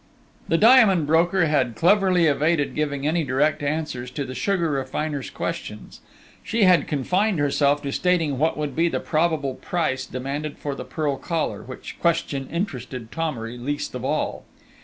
The 0.47 0.57
diamond 0.57 1.05
broker 1.05 1.45
had 1.45 1.75
cleverly 1.75 2.25
evaded 2.25 2.73
giving 2.73 3.05
any 3.05 3.23
direct 3.23 3.61
answers 3.61 4.09
to 4.09 4.25
the 4.25 4.33
sugar 4.33 4.71
refiner's 4.71 5.29
questions: 5.29 5.99
she 6.41 6.63
had 6.63 6.87
confined 6.87 7.37
herself 7.37 7.83
to 7.83 7.91
stating 7.91 8.39
what 8.39 8.57
would 8.57 8.75
be 8.75 8.89
the 8.89 8.99
probable 8.99 9.53
price 9.53 10.07
demanded 10.07 10.57
for 10.57 10.73
the 10.73 10.85
pearl 10.85 11.17
collar 11.17 11.61
which 11.61 11.99
question 11.99 12.49
interested 12.51 13.11
Thomery 13.11 13.59
least 13.59 13.93
of 13.93 14.03
all! 14.03 14.43